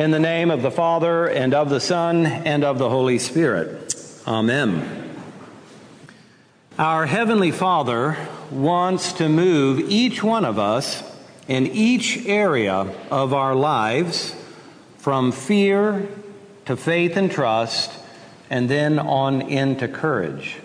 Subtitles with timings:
[0.00, 3.94] In the name of the Father, and of the Son, and of the Holy Spirit.
[4.26, 5.12] Amen.
[6.78, 8.16] Our Heavenly Father
[8.50, 11.02] wants to move each one of us
[11.48, 14.34] in each area of our lives
[14.96, 16.08] from fear
[16.64, 17.92] to faith and trust,
[18.48, 20.56] and then on into courage.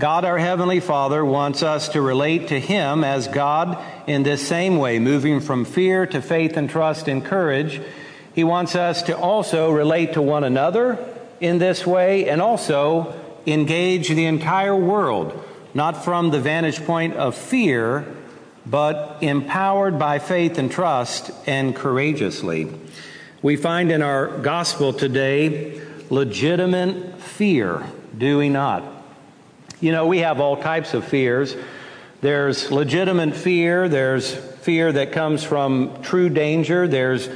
[0.00, 3.78] God, our Heavenly Father, wants us to relate to Him as God
[4.08, 7.80] in this same way, moving from fear to faith and trust and courage.
[8.34, 10.98] He wants us to also relate to one another
[11.40, 13.14] in this way and also
[13.46, 15.44] engage the entire world,
[15.74, 18.06] not from the vantage point of fear,
[18.66, 22.70] but empowered by faith and trust and courageously.
[23.42, 27.84] We find in our gospel today legitimate fear,
[28.16, 28.84] do we not?
[29.80, 31.56] You know, we have all types of fears.
[32.20, 37.30] There's legitimate fear, there's fear that comes from true danger, there's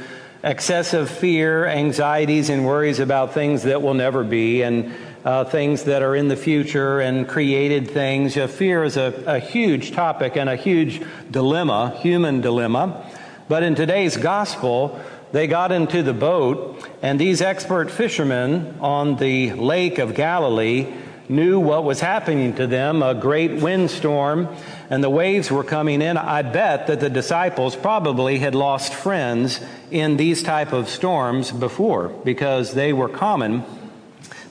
[0.45, 4.93] excessive fear, anxieties, and worries about things that will never be, and
[5.25, 8.37] uh, things that are in the future, and created things.
[8.37, 13.03] Uh, fear is a, a huge topic and a huge dilemma, human dilemma.
[13.49, 14.99] But in today's gospel,
[15.31, 20.93] they got into the boat, and these expert fishermen on the lake of Galilee
[21.29, 24.47] knew what was happening to them a great windstorm,
[24.89, 26.17] and the waves were coming in.
[26.17, 29.59] I bet that the disciples probably had lost friends
[29.91, 33.63] in these type of storms before because they were common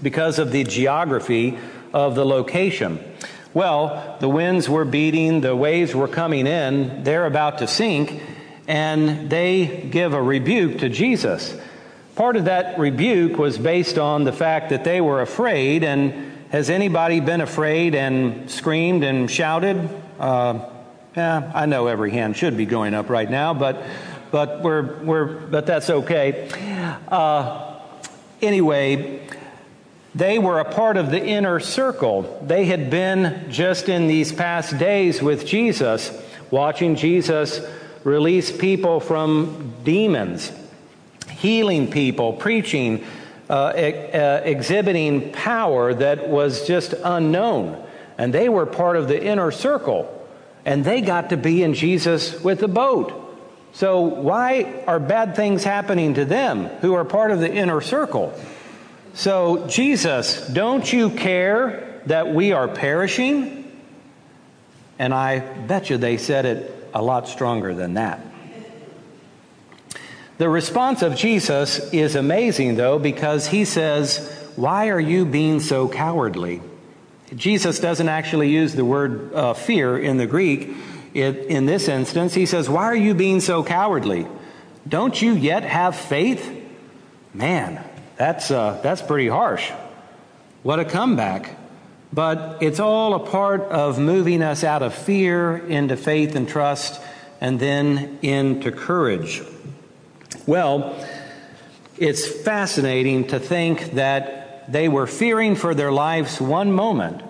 [0.03, 1.59] because of the geography
[1.93, 2.99] of the location.
[3.55, 8.21] Well, the winds were beating, the waves were coming in, they're about to sink,
[8.67, 11.57] and they give a rebuke to Jesus.
[12.17, 16.71] Part of that rebuke was based on the fact that they were afraid and has
[16.71, 19.89] anybody been afraid and screamed and shouted?
[20.19, 20.69] Uh,
[21.17, 23.83] yeah, I know every hand should be going up right now, but
[24.31, 26.49] but we're we're but that's okay.
[27.09, 27.79] Uh,
[28.43, 29.21] anyway,
[30.15, 32.41] they were a part of the inner circle.
[32.47, 36.11] They had been just in these past days with Jesus,
[36.51, 37.61] watching Jesus
[38.05, 40.53] release people from demons,
[41.31, 43.05] healing people, preaching
[43.55, 47.81] uh, uh, exhibiting power that was just unknown.
[48.19, 50.11] And they were part of the inner circle.
[50.65, 53.21] And they got to be in Jesus with the boat.
[53.73, 58.37] So, why are bad things happening to them who are part of the inner circle?
[59.13, 63.71] So, Jesus, don't you care that we are perishing?
[64.99, 68.21] And I bet you they said it a lot stronger than that.
[70.37, 74.19] The response of Jesus is amazing, though, because he says,
[74.57, 76.61] Why are you being so cowardly?
[77.35, 80.71] Jesus doesn't actually use the word uh, fear in the Greek.
[81.15, 84.27] It, in this instance, he says, Why are you being so cowardly?
[84.89, 86.63] Don't you yet have faith?
[87.33, 87.83] Man,
[88.17, 89.71] that's, uh, that's pretty harsh.
[90.65, 91.57] What a comeback.
[92.13, 97.01] But it's all a part of moving us out of fear into faith and trust
[97.41, 99.43] and then into courage.
[100.47, 100.95] Well,
[101.97, 107.23] it's fascinating to think that they were fearing for their lives one moment,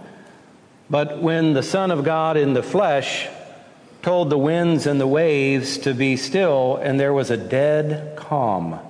[0.90, 3.28] but when the Son of God in the flesh
[4.02, 8.80] told the winds and the waves to be still, and there was a dead calm,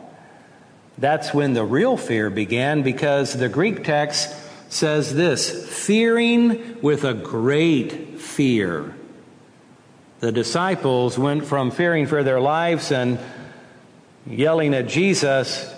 [0.97, 4.35] that's when the real fear began because the Greek text
[4.71, 8.95] says this fearing with a great fear.
[10.21, 13.19] The disciples went from fearing for their lives and
[14.27, 15.73] yelling at Jesus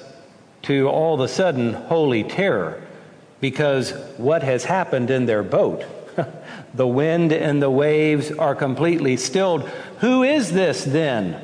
[0.63, 2.83] to all of a sudden holy terror
[3.41, 5.85] because what has happened in their boat?
[6.75, 9.69] the wind and the waves are completely stilled.
[10.01, 11.41] Who is this then?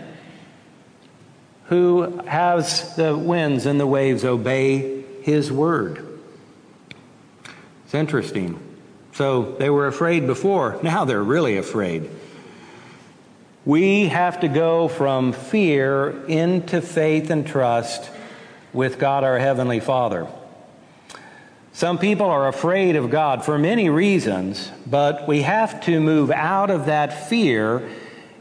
[1.66, 6.20] Who has the winds and the waves obey his word?
[7.84, 8.58] It's interesting.
[9.12, 12.10] So they were afraid before, now they're really afraid.
[13.64, 18.10] We have to go from fear into faith and trust
[18.72, 20.26] with God our Heavenly Father.
[21.72, 26.70] Some people are afraid of God for many reasons, but we have to move out
[26.70, 27.88] of that fear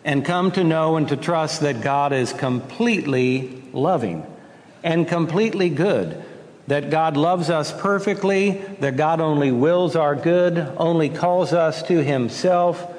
[0.03, 4.25] and come to know and to trust that God is completely loving
[4.83, 6.19] and completely good.
[6.65, 12.03] That God loves us perfectly, that God only wills our good, only calls us to
[12.03, 12.91] Himself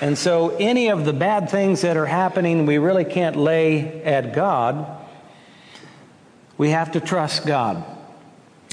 [0.00, 4.34] and so, any of the bad things that are happening, we really can't lay at
[4.34, 4.86] God.
[6.56, 7.84] We have to trust God.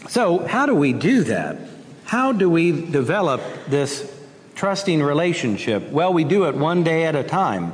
[0.09, 1.57] So, how do we do that?
[2.05, 4.11] How do we develop this
[4.55, 5.89] trusting relationship?
[5.89, 7.73] Well, we do it one day at a time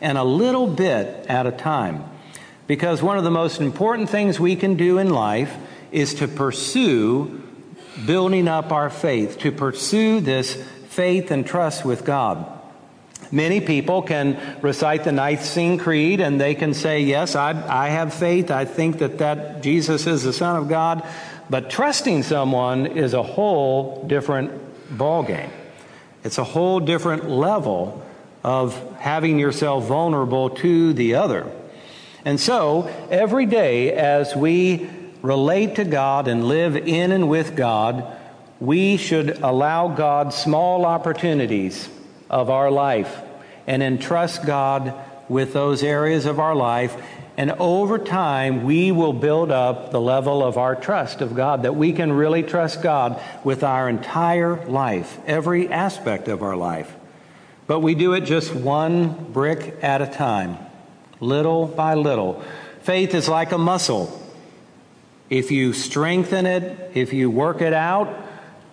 [0.00, 2.04] and a little bit at a time.
[2.66, 5.54] Because one of the most important things we can do in life
[5.90, 7.42] is to pursue
[8.06, 10.54] building up our faith, to pursue this
[10.88, 12.59] faith and trust with God.
[13.32, 18.12] Many people can recite the Nicene Creed and they can say, Yes, I, I have
[18.12, 18.50] faith.
[18.50, 21.06] I think that, that Jesus is the Son of God.
[21.48, 24.50] But trusting someone is a whole different
[24.96, 25.50] ballgame.
[26.24, 28.04] It's a whole different level
[28.42, 31.50] of having yourself vulnerable to the other.
[32.24, 34.88] And so, every day as we
[35.22, 38.16] relate to God and live in and with God,
[38.58, 41.88] we should allow God small opportunities
[42.30, 43.20] of our life
[43.66, 44.94] and entrust God
[45.28, 46.96] with those areas of our life.
[47.36, 51.76] And over time, we will build up the level of our trust of God, that
[51.76, 56.94] we can really trust God with our entire life, every aspect of our life.
[57.66, 60.58] But we do it just one brick at a time,
[61.20, 62.42] little by little.
[62.82, 64.16] Faith is like a muscle.
[65.30, 68.12] If you strengthen it, if you work it out,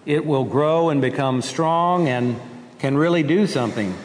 [0.05, 2.39] it will grow and become strong and
[2.79, 3.95] can really do something.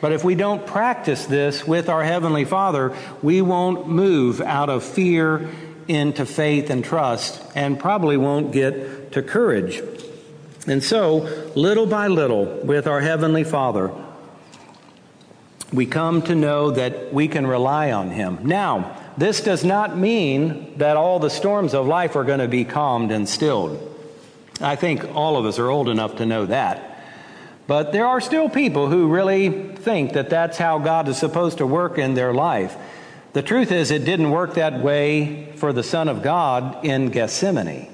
[0.00, 4.82] But if we don't practice this with our Heavenly Father, we won't move out of
[4.82, 5.48] fear
[5.88, 9.80] into faith and trust and probably won't get to courage.
[10.66, 13.92] And so, little by little, with our Heavenly Father,
[15.72, 18.40] we come to know that we can rely on Him.
[18.42, 22.64] Now, this does not mean that all the storms of life are going to be
[22.64, 23.88] calmed and stilled.
[24.60, 26.91] I think all of us are old enough to know that.
[27.72, 31.66] But there are still people who really think that that's how God is supposed to
[31.66, 32.76] work in their life.
[33.32, 37.88] The truth is, it didn't work that way for the Son of God in Gethsemane.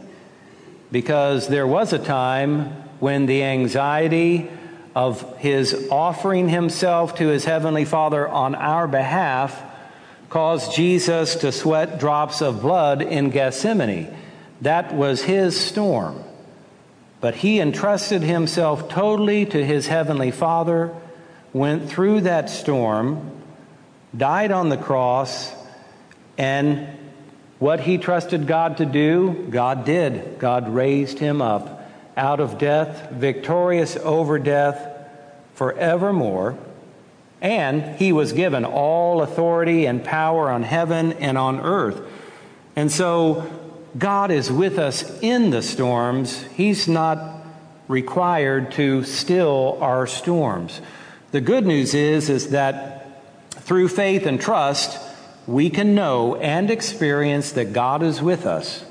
[0.90, 4.50] Because there was a time when the anxiety
[4.96, 9.62] of his offering himself to his Heavenly Father on our behalf
[10.28, 14.12] caused Jesus to sweat drops of blood in Gethsemane.
[14.60, 16.24] That was his storm.
[17.20, 20.94] But he entrusted himself totally to his heavenly Father,
[21.52, 23.32] went through that storm,
[24.16, 25.52] died on the cross,
[26.36, 26.86] and
[27.58, 30.38] what he trusted God to do, God did.
[30.38, 34.88] God raised him up out of death, victorious over death
[35.54, 36.56] forevermore.
[37.40, 42.00] And he was given all authority and power on heaven and on earth.
[42.76, 43.48] And so
[43.98, 46.42] God is with us in the storms.
[46.54, 47.42] He's not
[47.88, 50.80] required to still our storms.
[51.32, 54.98] The good news is is that through faith and trust,
[55.46, 58.84] we can know and experience that God is with us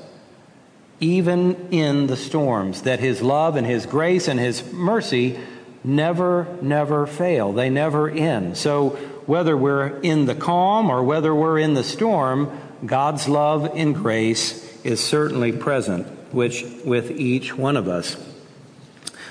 [1.00, 5.38] even in the storms, that his love and his grace and his mercy
[5.84, 7.52] never never fail.
[7.52, 8.56] They never end.
[8.56, 8.90] So
[9.26, 12.50] whether we're in the calm or whether we're in the storm,
[12.84, 18.16] God's love and grace is certainly present which, with each one of us.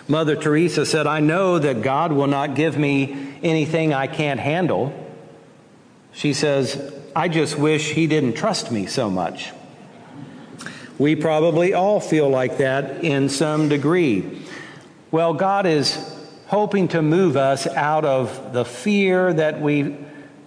[0.07, 4.93] Mother Teresa said, I know that God will not give me anything I can't handle.
[6.13, 9.51] She says, I just wish He didn't trust me so much.
[10.97, 14.43] We probably all feel like that in some degree.
[15.11, 15.97] Well, God is
[16.47, 19.97] hoping to move us out of the fear that we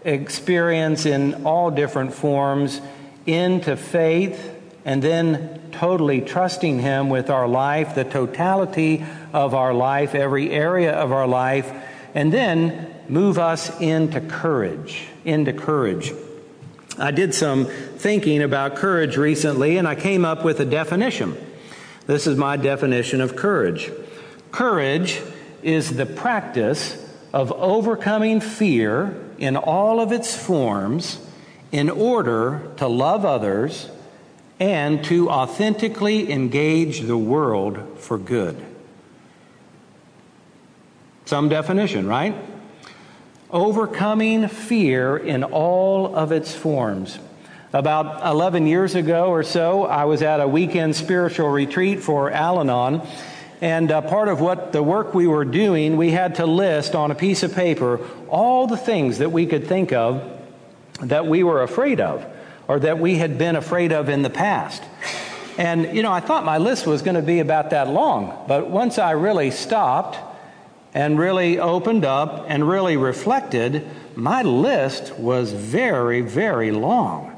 [0.05, 2.81] experience in all different forms
[3.27, 10.15] into faith and then totally trusting Him with our life, the totality of our life,
[10.15, 11.71] every area of our life,
[12.15, 16.13] and then move us into courage, into courage.
[16.99, 21.37] I did some thinking about courage recently, and I came up with a definition.
[22.07, 23.91] This is my definition of courage.
[24.51, 25.21] Courage
[25.63, 26.97] is the practice
[27.33, 31.19] of overcoming fear in all of its forms
[31.71, 33.89] in order to love others
[34.61, 38.63] and to authentically engage the world for good.
[41.25, 42.35] Some definition, right?
[43.51, 47.19] Overcoming fear in all of its forms.
[47.73, 52.61] About 11 years ago or so, I was at a weekend spiritual retreat for Al
[52.61, 53.01] Anon.
[53.63, 57.11] And uh, part of what the work we were doing, we had to list on
[57.11, 60.23] a piece of paper all the things that we could think of
[61.01, 62.27] that we were afraid of
[62.71, 64.81] or that we had been afraid of in the past.
[65.59, 68.71] And, you know, I thought my list was going to be about that long, but
[68.71, 70.17] once I really stopped
[70.95, 73.85] and really opened up and really reflected,
[74.15, 77.37] my list was very, very long.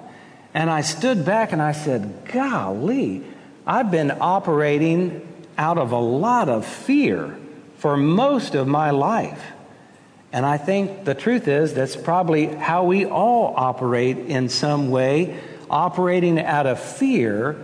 [0.53, 3.25] And I stood back and I said, Golly,
[3.67, 7.39] I've been operating out of a lot of fear
[7.79, 9.43] for most of my life.
[10.33, 15.39] And I think the truth is that's probably how we all operate in some way,
[15.69, 17.57] operating out of fear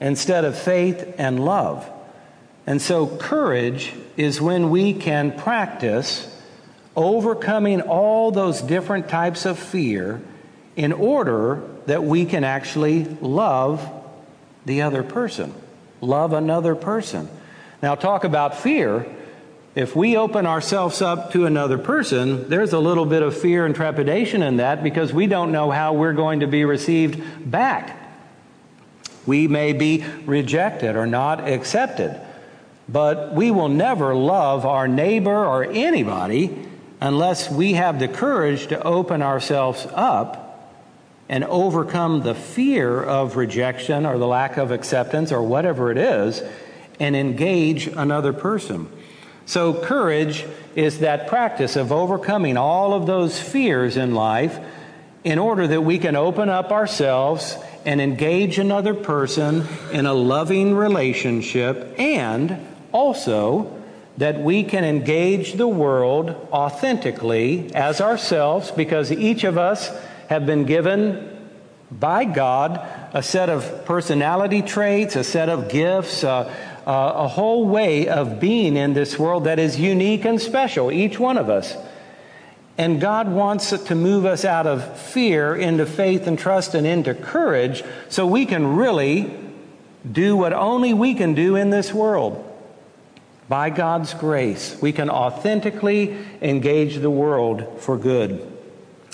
[0.00, 1.88] instead of faith and love.
[2.66, 6.32] And so, courage is when we can practice
[6.96, 10.20] overcoming all those different types of fear
[10.74, 13.88] in order that we can actually love
[14.64, 15.54] the other person,
[16.00, 17.28] love another person.
[17.82, 19.06] Now, talk about fear.
[19.76, 23.74] If we open ourselves up to another person, there's a little bit of fear and
[23.74, 27.94] trepidation in that because we don't know how we're going to be received back.
[29.26, 32.18] We may be rejected or not accepted,
[32.88, 36.56] but we will never love our neighbor or anybody
[37.02, 40.72] unless we have the courage to open ourselves up
[41.28, 46.42] and overcome the fear of rejection or the lack of acceptance or whatever it is
[46.98, 48.90] and engage another person.
[49.46, 54.58] So, courage is that practice of overcoming all of those fears in life
[55.22, 60.74] in order that we can open up ourselves and engage another person in a loving
[60.74, 63.72] relationship and also
[64.18, 69.90] that we can engage the world authentically as ourselves because each of us
[70.28, 71.32] have been given
[71.90, 76.52] by God a set of personality traits, a set of gifts, uh,
[76.86, 81.18] uh, a whole way of being in this world that is unique and special, each
[81.18, 81.76] one of us.
[82.78, 87.14] And God wants to move us out of fear into faith and trust and into
[87.14, 89.34] courage so we can really
[90.10, 92.42] do what only we can do in this world.
[93.48, 98.52] By God's grace, we can authentically engage the world for good.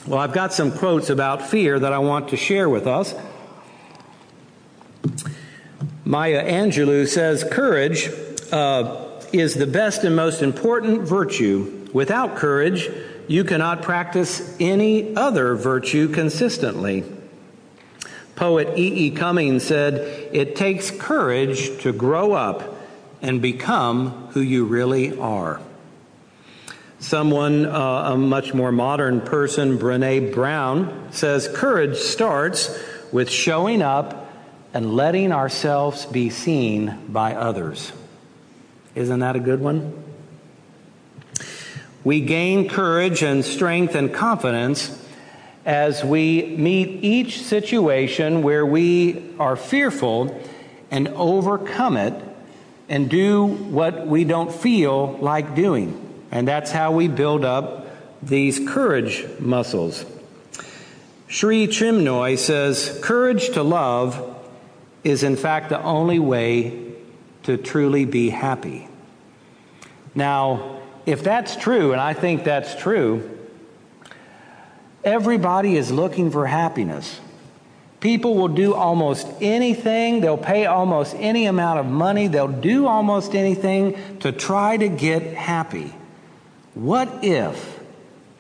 [0.07, 3.15] Well, I've got some quotes about fear that I want to share with us.
[6.13, 8.11] Maya Angelou says, Courage
[8.53, 11.89] uh, is the best and most important virtue.
[11.95, 12.91] Without courage,
[13.29, 17.03] you cannot practice any other virtue consistently.
[18.37, 19.07] Poet E.
[19.07, 19.11] E.
[19.13, 19.95] Cummings said,
[20.35, 22.77] It takes courage to grow up
[23.23, 25.63] and become who you really are.
[26.99, 32.79] Someone, uh, a much more modern person, Brene Brown, says courage starts
[33.13, 34.22] with showing up
[34.75, 37.93] and letting ourselves be seen by others.
[38.95, 40.03] Isn't that a good one?
[42.05, 44.99] We gain courage and strength and confidence
[45.65, 50.41] as we meet each situation where we are fearful
[50.91, 52.15] and overcome it
[52.89, 55.99] and do what we don't feel like doing.
[56.31, 57.87] And that's how we build up
[58.23, 60.05] these courage muscles.
[61.29, 64.32] Sri Chinmoy says, Courage to love
[65.05, 66.93] is in fact the only way
[67.43, 68.89] to truly be happy.
[70.15, 73.39] Now, if that's true, and I think that's true,
[75.03, 77.21] everybody is looking for happiness.
[78.01, 83.35] People will do almost anything, they'll pay almost any amount of money, they'll do almost
[83.35, 85.95] anything to try to get happy.
[86.75, 87.81] What if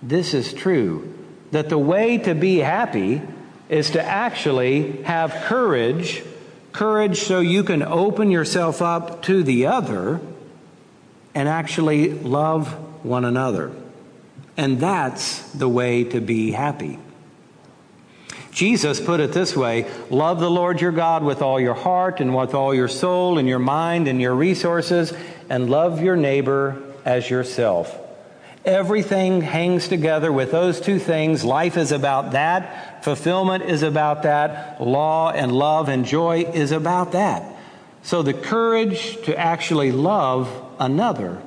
[0.02, 1.12] this is true?
[1.52, 3.22] That the way to be happy
[3.68, 6.24] is to actually have courage,
[6.72, 10.20] courage so you can open yourself up to the other
[11.34, 12.72] and actually love
[13.04, 13.72] one another.
[14.56, 16.98] And that's the way to be happy.
[18.52, 22.36] Jesus put it this way Love the Lord your God with all your heart and
[22.36, 25.12] with all your soul and your mind and your resources,
[25.48, 27.98] and love your neighbor as yourself.
[28.64, 31.44] Everything hangs together with those two things.
[31.44, 33.02] Life is about that.
[33.02, 34.80] Fulfillment is about that.
[34.80, 37.56] Law and love and joy is about that.
[38.04, 41.42] So the courage to actually love another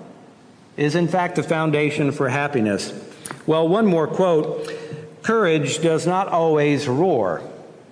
[0.76, 2.94] is, in fact, the foundation for happiness.
[3.48, 4.72] Well, one more quote.
[5.22, 7.42] Courage does not always roar.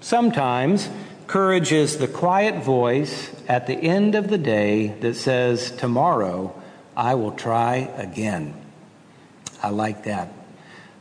[0.02, 0.90] Sometimes
[1.28, 6.54] courage is the quiet voice at the end of the day that says, Tomorrow
[6.96, 8.63] I will try again.
[9.64, 10.32] I like that.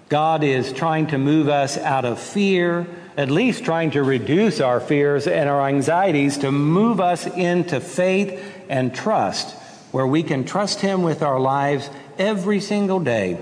[0.09, 4.79] God is trying to move us out of fear, at least trying to reduce our
[4.79, 9.57] fears and our anxieties, to move us into faith and trust,
[9.91, 13.39] where we can trust Him with our lives every single day.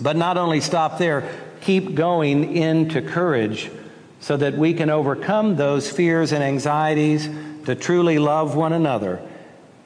[0.00, 3.70] But not only stop there, keep going into courage
[4.20, 7.28] so that we can overcome those fears and anxieties
[7.66, 9.20] to truly love one another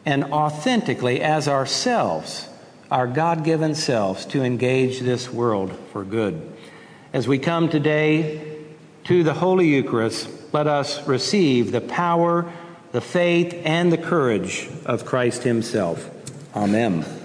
[0.09, 2.49] and authentically, as ourselves,
[2.91, 6.53] our God given selves, to engage this world for good.
[7.13, 8.57] As we come today
[9.05, 12.51] to the Holy Eucharist, let us receive the power,
[12.93, 16.11] the faith, and the courage of Christ Himself.
[16.55, 17.18] Amen.